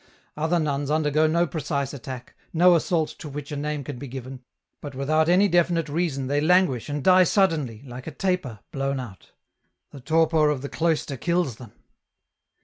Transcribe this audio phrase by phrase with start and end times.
[0.23, 4.07] *' Other nuns undergo no precise attack, no assault to which a name can be
[4.07, 4.41] given,
[4.81, 9.31] but without any definite reason they languish and die suddenly, like a taper, blown out.
[9.91, 11.73] The torpor of the cloister kills them."